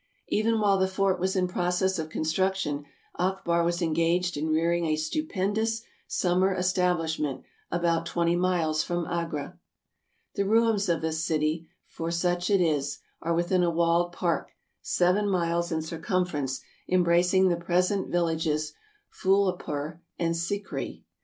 [0.29, 2.85] Even while the Fort was in process of construction,
[3.19, 9.59] Akbar was engaged in rearing a stupendous summer estab lishment about twenty miles from Agra.
[10.33, 15.29] The ruins of this city, for such it is, are within a walled park, seven
[15.29, 18.73] miles in circumference, embracing the present villages
[19.11, 21.03] Fullehpur and Sikri.